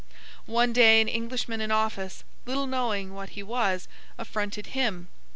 [0.47, 5.09] One day, an Englishman in office, little knowing what he was, affronted him.